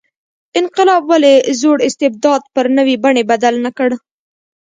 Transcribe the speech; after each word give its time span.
انقلاب 0.59 1.01
ولې 1.11 1.33
زوړ 1.59 1.77
استبداد 1.87 2.41
پر 2.55 2.65
نوې 2.77 2.95
بڼې 3.03 3.23
بدل 3.31 3.55
نه 3.65 3.71
کړ. 3.77 3.89